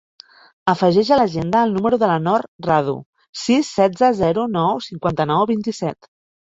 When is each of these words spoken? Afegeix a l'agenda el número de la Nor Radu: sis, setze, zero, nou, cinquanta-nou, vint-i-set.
Afegeix 0.71 1.11
a 1.13 1.19
l'agenda 1.19 1.61
el 1.67 1.75
número 1.75 2.01
de 2.05 2.09
la 2.13 2.17
Nor 2.29 2.47
Radu: 2.71 2.97
sis, 3.45 3.73
setze, 3.79 4.13
zero, 4.25 4.51
nou, 4.59 4.85
cinquanta-nou, 4.91 5.49
vint-i-set. 5.57 6.15